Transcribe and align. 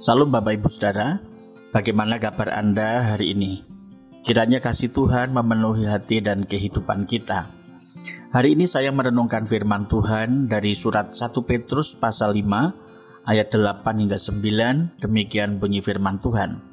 Salam 0.00 0.32
Bapak 0.32 0.56
Ibu 0.56 0.72
Saudara, 0.72 1.20
bagaimana 1.76 2.16
kabar 2.16 2.48
Anda 2.56 3.04
hari 3.12 3.36
ini? 3.36 3.60
Kiranya 4.24 4.56
kasih 4.56 4.96
Tuhan 4.96 5.36
memenuhi 5.36 5.84
hati 5.84 6.24
dan 6.24 6.48
kehidupan 6.48 7.04
kita. 7.04 7.52
Hari 8.32 8.56
ini 8.56 8.64
saya 8.64 8.96
merenungkan 8.96 9.44
firman 9.44 9.84
Tuhan 9.92 10.48
dari 10.48 10.72
surat 10.72 11.12
1 11.12 11.36
Petrus 11.44 12.00
pasal 12.00 12.32
5 12.32 13.28
ayat 13.28 13.52
8 13.52 13.84
hingga 14.00 14.16
9, 14.16 15.04
demikian 15.04 15.60
bunyi 15.60 15.84
firman 15.84 16.16
Tuhan. 16.16 16.64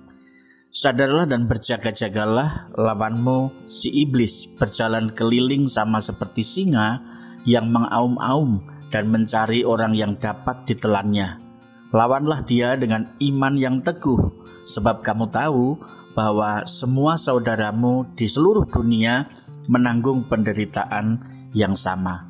Sadarlah 0.72 1.28
dan 1.28 1.52
berjaga-jagalah 1.52 2.72
lawanmu 2.80 3.68
si 3.68 3.92
iblis 4.08 4.56
berjalan 4.56 5.12
keliling 5.12 5.68
sama 5.68 6.00
seperti 6.00 6.48
singa 6.48 7.04
yang 7.44 7.68
mengaum-aum 7.76 8.64
dan 8.88 9.12
mencari 9.12 9.68
orang 9.68 9.92
yang 10.00 10.16
dapat 10.16 10.64
ditelannya 10.64 11.47
Lawanlah 11.96 12.44
dia 12.44 12.76
dengan 12.76 13.16
iman 13.24 13.54
yang 13.56 13.80
teguh, 13.80 14.20
sebab 14.68 15.00
kamu 15.00 15.32
tahu 15.32 15.80
bahwa 16.12 16.68
semua 16.68 17.16
saudaramu 17.16 18.04
di 18.18 18.28
seluruh 18.28 18.68
dunia 18.68 19.30
menanggung 19.72 20.28
penderitaan 20.28 21.24
yang 21.56 21.78
sama. 21.80 22.28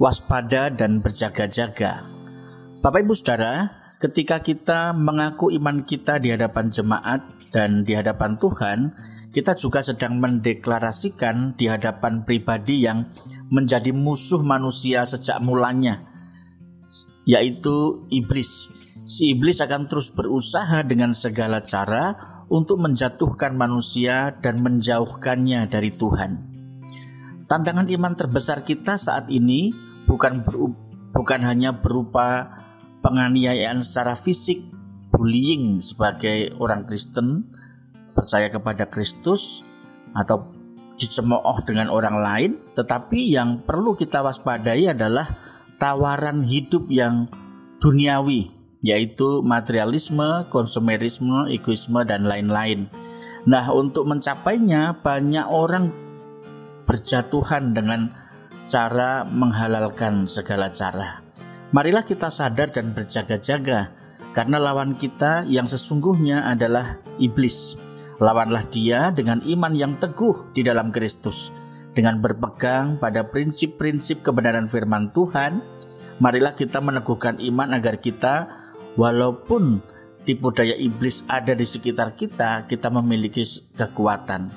Waspada 0.00 0.72
dan 0.72 1.04
berjaga-jaga. 1.04 2.02
Bapak 2.80 3.04
Ibu 3.04 3.12
Saudara, 3.12 3.68
ketika 4.00 4.40
kita 4.40 4.96
mengaku 4.96 5.52
iman 5.54 5.84
kita 5.84 6.16
di 6.16 6.32
hadapan 6.32 6.72
jemaat 6.72 7.20
dan 7.52 7.84
di 7.84 7.92
hadapan 7.92 8.40
Tuhan, 8.40 8.96
kita 9.30 9.54
juga 9.54 9.84
sedang 9.84 10.18
mendeklarasikan 10.18 11.54
di 11.54 11.70
hadapan 11.70 12.26
pribadi 12.26 12.82
yang 12.88 13.06
menjadi 13.52 13.94
musuh 13.94 14.42
manusia 14.42 15.06
sejak 15.06 15.38
mulanya, 15.38 16.09
yaitu 17.24 18.06
iblis 18.10 18.70
si 19.10 19.34
iblis 19.34 19.58
akan 19.58 19.90
terus 19.90 20.14
berusaha 20.14 20.86
dengan 20.86 21.10
segala 21.10 21.58
cara 21.66 22.14
untuk 22.50 22.82
menjatuhkan 22.82 23.54
manusia 23.54 24.34
dan 24.38 24.62
menjauhkannya 24.62 25.66
dari 25.70 25.90
Tuhan. 25.94 26.32
Tantangan 27.50 27.90
iman 27.90 28.14
terbesar 28.14 28.62
kita 28.62 28.94
saat 28.94 29.26
ini 29.30 29.74
bukan 30.06 30.46
beru, 30.46 30.70
bukan 31.10 31.42
hanya 31.42 31.74
berupa 31.74 32.46
penganiayaan 33.02 33.82
secara 33.82 34.14
fisik, 34.14 34.62
bullying 35.10 35.82
sebagai 35.82 36.54
orang 36.62 36.86
Kristen, 36.86 37.50
percaya 38.14 38.46
kepada 38.50 38.86
Kristus 38.86 39.66
atau 40.14 40.42
dicemooh 40.94 41.58
dengan 41.66 41.90
orang 41.90 42.22
lain, 42.22 42.50
tetapi 42.78 43.34
yang 43.34 43.66
perlu 43.66 43.98
kita 43.98 44.22
waspadai 44.22 44.90
adalah 44.90 45.26
tawaran 45.80 46.44
hidup 46.44 46.86
yang 46.92 47.26
duniawi 47.80 48.60
yaitu 48.80 49.44
materialisme, 49.44 50.48
konsumerisme, 50.48 51.48
egoisme, 51.52 52.00
dan 52.08 52.24
lain-lain. 52.24 52.88
Nah, 53.44 53.68
untuk 53.72 54.08
mencapainya, 54.08 55.00
banyak 55.00 55.46
orang 55.48 55.92
berjatuhan 56.88 57.76
dengan 57.76 58.12
cara 58.64 59.28
menghalalkan 59.28 60.24
segala 60.24 60.72
cara. 60.72 61.20
Marilah 61.76 62.02
kita 62.08 62.32
sadar 62.32 62.72
dan 62.72 62.96
berjaga-jaga, 62.96 63.92
karena 64.32 64.56
lawan 64.56 64.96
kita 64.96 65.44
yang 65.44 65.68
sesungguhnya 65.68 66.48
adalah 66.48 66.98
iblis. 67.20 67.76
Lawanlah 68.20 68.68
dia 68.68 69.12
dengan 69.12 69.40
iman 69.44 69.72
yang 69.76 69.96
teguh 69.96 70.52
di 70.56 70.64
dalam 70.64 70.88
Kristus, 70.88 71.52
dengan 71.92 72.20
berpegang 72.20 72.96
pada 72.96 73.28
prinsip-prinsip 73.28 74.24
kebenaran 74.24 74.68
firman 74.68 75.12
Tuhan. 75.12 75.69
Marilah 76.20 76.52
kita 76.52 76.80
meneguhkan 76.84 77.40
iman 77.40 77.76
agar 77.76 77.98
kita 78.00 78.48
walaupun 78.94 79.80
tipu 80.24 80.52
daya 80.52 80.76
iblis 80.76 81.24
ada 81.26 81.56
di 81.56 81.64
sekitar 81.64 82.14
kita, 82.14 82.68
kita 82.68 82.92
memiliki 82.92 83.42
kekuatan. 83.76 84.52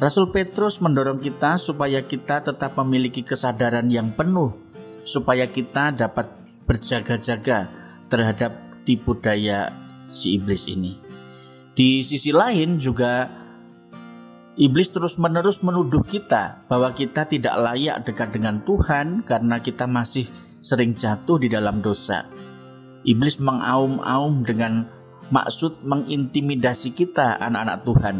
Rasul 0.00 0.32
Petrus 0.32 0.80
mendorong 0.80 1.20
kita 1.20 1.60
supaya 1.60 2.00
kita 2.00 2.40
tetap 2.40 2.72
memiliki 2.80 3.20
kesadaran 3.20 3.84
yang 3.92 4.16
penuh, 4.16 4.56
supaya 5.04 5.44
kita 5.44 5.92
dapat 5.92 6.32
berjaga-jaga 6.64 7.68
terhadap 8.08 8.56
tipu 8.88 9.12
daya 9.20 9.68
si 10.08 10.40
iblis 10.40 10.64
ini. 10.72 10.96
Di 11.76 12.00
sisi 12.00 12.32
lain 12.32 12.80
juga 12.80 13.39
iblis 14.60 14.92
terus-menerus 14.92 15.64
menuduh 15.64 16.04
kita 16.04 16.68
bahwa 16.68 16.92
kita 16.92 17.24
tidak 17.24 17.56
layak 17.56 18.04
dekat 18.04 18.28
dengan 18.36 18.60
Tuhan 18.60 19.24
karena 19.24 19.56
kita 19.64 19.88
masih 19.88 20.28
sering 20.60 20.92
jatuh 20.92 21.40
di 21.40 21.48
dalam 21.48 21.80
dosa. 21.80 22.28
Iblis 23.00 23.40
mengaum-aum 23.40 24.44
dengan 24.44 24.84
maksud 25.32 25.80
mengintimidasi 25.88 26.92
kita 26.92 27.40
anak-anak 27.40 27.78
Tuhan. 27.88 28.16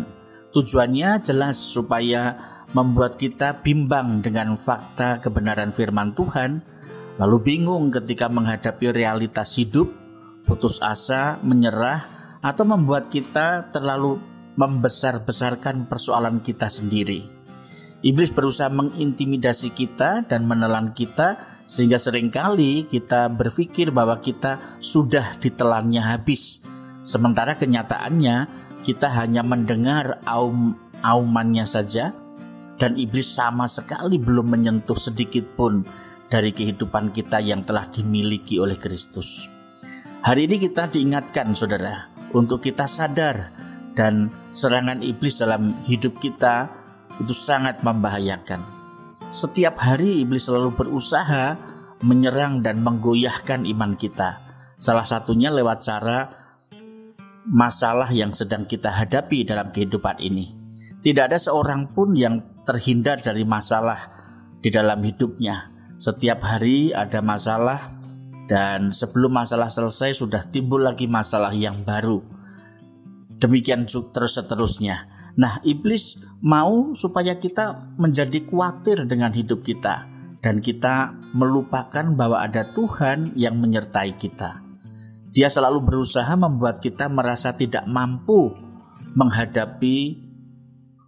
Tujuannya 0.56 1.20
jelas 1.20 1.60
supaya 1.60 2.40
membuat 2.72 3.20
kita 3.20 3.60
bimbang 3.60 4.24
dengan 4.24 4.56
fakta 4.56 5.20
kebenaran 5.20 5.76
firman 5.76 6.16
Tuhan, 6.16 6.64
lalu 7.20 7.36
bingung 7.44 7.92
ketika 7.92 8.32
menghadapi 8.32 8.96
realitas 8.96 9.60
hidup, 9.60 9.92
putus 10.48 10.80
asa, 10.80 11.36
menyerah, 11.44 12.00
atau 12.40 12.64
membuat 12.64 13.12
kita 13.12 13.68
terlalu 13.68 14.29
membesar-besarkan 14.60 15.88
persoalan 15.88 16.44
kita 16.44 16.68
sendiri. 16.68 17.24
Iblis 18.00 18.32
berusaha 18.32 18.68
mengintimidasi 18.68 19.72
kita 19.72 20.24
dan 20.28 20.44
menelan 20.44 20.92
kita 20.92 21.60
sehingga 21.64 22.00
sering 22.00 22.32
kali 22.32 22.88
kita 22.88 23.28
berpikir 23.28 23.92
bahwa 23.92 24.20
kita 24.20 24.80
sudah 24.80 25.36
ditelannya 25.36 26.00
habis. 26.00 26.64
Sementara 27.04 27.56
kenyataannya 27.56 28.48
kita 28.84 29.08
hanya 29.20 29.44
mendengar 29.44 30.20
aum 30.24 30.76
aumannya 31.00 31.64
saja 31.68 32.12
dan 32.80 32.96
iblis 32.96 33.28
sama 33.36 33.68
sekali 33.68 34.16
belum 34.16 34.48
menyentuh 34.48 34.96
sedikit 34.96 35.44
pun 35.52 35.84
dari 36.32 36.56
kehidupan 36.56 37.12
kita 37.12 37.40
yang 37.44 37.64
telah 37.68 37.88
dimiliki 37.92 38.56
oleh 38.56 38.80
Kristus. 38.80 39.44
Hari 40.24 40.48
ini 40.48 40.56
kita 40.56 40.88
diingatkan 40.88 41.52
saudara 41.52 42.08
untuk 42.32 42.64
kita 42.64 42.88
sadar 42.88 43.59
dan 44.00 44.32
serangan 44.48 45.04
iblis 45.04 45.36
dalam 45.36 45.76
hidup 45.84 46.16
kita 46.24 46.72
itu 47.20 47.36
sangat 47.36 47.84
membahayakan. 47.84 48.64
Setiap 49.28 49.76
hari 49.76 50.24
iblis 50.24 50.48
selalu 50.48 50.72
berusaha 50.72 51.60
menyerang 52.00 52.64
dan 52.64 52.80
menggoyahkan 52.80 53.68
iman 53.68 54.00
kita. 54.00 54.40
Salah 54.80 55.04
satunya 55.04 55.52
lewat 55.52 55.84
cara 55.84 56.32
masalah 57.44 58.08
yang 58.08 58.32
sedang 58.32 58.64
kita 58.64 58.88
hadapi 58.88 59.44
dalam 59.44 59.68
kehidupan 59.68 60.16
ini. 60.24 60.56
Tidak 61.04 61.28
ada 61.28 61.36
seorang 61.36 61.92
pun 61.92 62.16
yang 62.16 62.64
terhindar 62.64 63.20
dari 63.20 63.44
masalah 63.44 64.00
di 64.64 64.72
dalam 64.72 65.04
hidupnya. 65.04 65.68
Setiap 66.00 66.40
hari 66.40 66.96
ada 66.96 67.20
masalah 67.20 67.76
dan 68.48 68.96
sebelum 68.96 69.36
masalah 69.44 69.68
selesai 69.68 70.16
sudah 70.16 70.48
timbul 70.48 70.80
lagi 70.80 71.04
masalah 71.04 71.52
yang 71.52 71.84
baru. 71.84 72.39
Demikian 73.40 73.88
terus 73.88 74.36
seterusnya. 74.36 75.08
Nah, 75.40 75.64
iblis 75.64 76.20
mau 76.44 76.92
supaya 76.92 77.40
kita 77.40 77.96
menjadi 77.96 78.44
khawatir 78.44 79.08
dengan 79.08 79.32
hidup 79.32 79.64
kita 79.64 80.04
dan 80.44 80.60
kita 80.60 81.16
melupakan 81.32 82.04
bahwa 82.12 82.44
ada 82.44 82.68
Tuhan 82.68 83.32
yang 83.38 83.56
menyertai 83.56 84.20
kita. 84.20 84.60
Dia 85.30 85.48
selalu 85.48 85.80
berusaha 85.80 86.34
membuat 86.34 86.82
kita 86.82 87.06
merasa 87.08 87.54
tidak 87.54 87.86
mampu 87.86 88.50
menghadapi 89.14 90.28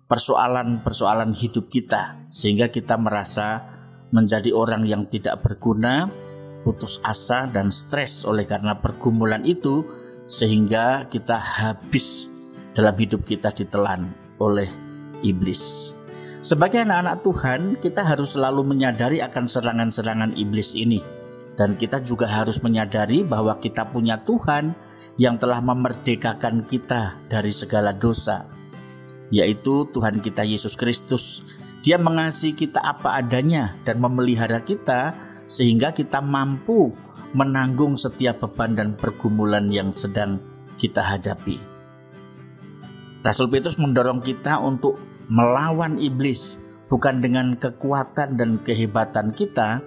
persoalan-persoalan 0.06 1.37
hidup 1.37 1.69
kita 1.69 2.25
sehingga 2.32 2.72
kita 2.72 2.97
merasa 2.97 3.66
menjadi 4.12 4.53
orang 4.54 4.87
yang 4.88 5.09
tidak 5.09 5.42
berguna, 5.42 6.06
putus 6.62 7.03
asa 7.03 7.48
dan 7.50 7.75
stres 7.75 8.22
oleh 8.22 8.47
karena 8.47 8.78
pergumulan 8.78 9.42
itu 9.42 9.83
sehingga 10.28 11.10
kita 11.10 11.36
habis 11.36 12.31
dalam 12.72 12.97
hidup 12.97 13.24
kita 13.24 13.53
ditelan 13.53 14.13
oleh 14.41 14.69
iblis. 15.24 15.95
Sebagai 16.42 16.83
anak-anak 16.83 17.16
Tuhan, 17.22 17.60
kita 17.78 18.03
harus 18.03 18.34
selalu 18.34 18.66
menyadari 18.66 19.22
akan 19.22 19.47
serangan-serangan 19.47 20.34
iblis 20.34 20.74
ini. 20.74 20.98
Dan 21.54 21.78
kita 21.78 22.03
juga 22.03 22.27
harus 22.27 22.59
menyadari 22.65 23.22
bahwa 23.22 23.60
kita 23.63 23.86
punya 23.86 24.19
Tuhan 24.27 24.74
yang 25.21 25.39
telah 25.39 25.63
memerdekakan 25.63 26.66
kita 26.66 27.21
dari 27.30 27.53
segala 27.54 27.95
dosa, 27.95 28.48
yaitu 29.30 29.86
Tuhan 29.92 30.18
kita 30.18 30.42
Yesus 30.42 30.75
Kristus. 30.75 31.45
Dia 31.86 32.01
mengasihi 32.01 32.57
kita 32.57 32.83
apa 32.83 33.21
adanya 33.21 33.78
dan 33.86 34.03
memelihara 34.03 34.65
kita 34.65 35.15
sehingga 35.47 35.92
kita 35.92 36.18
mampu 36.25 36.91
menanggung 37.36 37.95
setiap 37.95 38.42
beban 38.42 38.75
dan 38.75 38.89
pergumulan 38.97 39.68
yang 39.71 39.95
sedang 39.95 40.42
kita 40.80 41.04
hadapi. 41.04 41.72
Rasul 43.22 43.54
Petrus 43.54 43.78
mendorong 43.78 44.19
kita 44.19 44.59
untuk 44.59 44.98
melawan 45.30 45.97
iblis 46.03 46.59
bukan 46.91 47.22
dengan 47.22 47.54
kekuatan 47.54 48.34
dan 48.34 48.59
kehebatan 48.60 49.30
kita, 49.30 49.78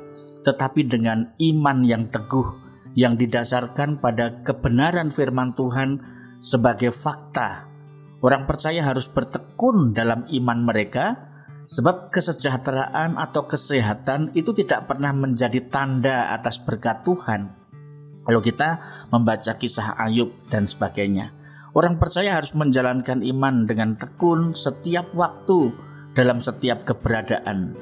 tetapi 0.48 0.88
dengan 0.88 1.36
iman 1.38 1.84
yang 1.84 2.08
teguh 2.08 2.66
yang 2.96 3.20
didasarkan 3.20 4.00
pada 4.00 4.42
kebenaran 4.42 5.12
firman 5.12 5.52
Tuhan 5.54 6.00
sebagai 6.40 6.96
fakta. 6.96 7.68
Orang 8.24 8.48
percaya 8.48 8.82
harus 8.82 9.12
bertekun 9.12 9.92
dalam 9.92 10.24
iman 10.32 10.60
mereka, 10.64 11.28
sebab 11.68 12.10
kesejahteraan 12.10 13.20
atau 13.20 13.46
kesehatan 13.46 14.32
itu 14.34 14.56
tidak 14.56 14.88
pernah 14.88 15.12
menjadi 15.12 15.60
tanda 15.68 16.32
atas 16.32 16.64
berkat 16.64 17.04
Tuhan. 17.04 17.52
Kalau 18.26 18.42
kita 18.42 18.82
membaca 19.14 19.54
kisah 19.54 19.94
Ayub 20.02 20.34
dan 20.50 20.66
sebagainya, 20.66 21.36
orang 21.76 22.00
percaya 22.00 22.40
harus 22.40 22.56
menjalankan 22.56 23.20
iman 23.22 23.68
dengan 23.68 24.00
tekun 24.00 24.56
setiap 24.56 25.12
waktu 25.12 25.76
dalam 26.16 26.40
setiap 26.40 26.88
keberadaan. 26.88 27.76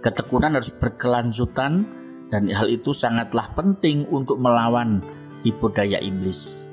Ketekunan 0.00 0.56
harus 0.56 0.72
berkelanjutan 0.78 1.84
dan 2.30 2.42
hal 2.48 2.70
itu 2.70 2.94
sangatlah 2.94 3.50
penting 3.58 4.06
untuk 4.08 4.38
melawan 4.38 5.02
tipu 5.42 5.68
daya 5.68 5.98
iblis. 5.98 6.70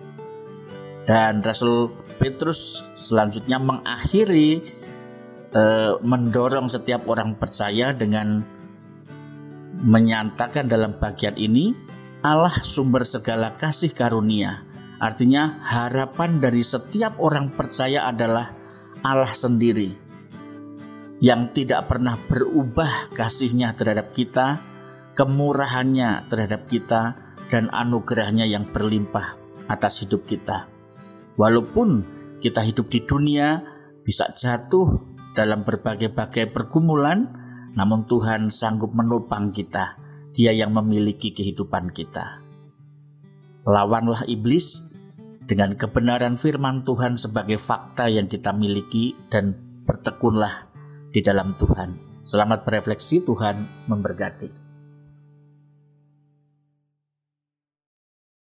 Dan 1.09 1.41
Rasul 1.41 1.91
Petrus 2.21 2.85
selanjutnya 2.93 3.57
mengakhiri 3.57 4.61
eh, 5.51 5.93
mendorong 5.97 6.69
setiap 6.69 7.09
orang 7.09 7.35
percaya 7.35 7.91
dengan 7.91 8.45
menyatakan 9.77 10.65
dalam 10.69 10.97
bagian 10.97 11.37
ini 11.37 11.73
Allah 12.21 12.53
sumber 12.61 13.05
segala 13.05 13.55
kasih 13.57 13.93
karunia. 13.93 14.66
Artinya 14.97 15.61
harapan 15.61 16.41
dari 16.41 16.65
setiap 16.65 17.21
orang 17.21 17.53
percaya 17.53 18.09
adalah 18.09 18.49
Allah 19.05 19.29
sendiri 19.29 19.93
yang 21.21 21.53
tidak 21.53 21.89
pernah 21.89 22.17
berubah 22.17 23.13
kasihnya 23.13 23.73
terhadap 23.77 24.13
kita 24.13 24.61
kemurahannya 25.17 26.29
terhadap 26.29 26.69
kita, 26.69 27.17
dan 27.49 27.73
anugerahnya 27.73 28.45
yang 28.45 28.69
berlimpah 28.69 29.41
atas 29.65 30.05
hidup 30.05 30.29
kita. 30.29 30.69
Walaupun 31.41 32.05
kita 32.37 32.61
hidup 32.61 32.85
di 32.93 33.01
dunia 33.01 33.65
bisa 34.05 34.29
jatuh 34.37 35.17
dalam 35.33 35.65
berbagai-bagai 35.65 36.53
pergumulan, 36.53 37.33
namun 37.73 38.05
Tuhan 38.05 38.53
sanggup 38.53 38.93
menopang 38.93 39.49
kita. 39.49 39.97
Dia 40.37 40.53
yang 40.53 40.69
memiliki 40.69 41.33
kehidupan 41.33 41.89
kita. 41.97 42.45
Lawanlah 43.65 44.29
iblis 44.29 44.86
dengan 45.47 45.73
kebenaran 45.79 46.35
firman 46.35 46.83
Tuhan 46.83 47.15
sebagai 47.15 47.55
fakta 47.55 48.11
yang 48.11 48.27
kita 48.27 48.51
miliki 48.51 49.15
dan 49.31 49.55
bertekunlah 49.87 50.67
di 51.15 51.23
dalam 51.23 51.55
Tuhan. 51.55 52.19
Selamat 52.19 52.67
berefleksi, 52.67 53.23
Tuhan 53.23 53.87
memberkati. 53.87 54.66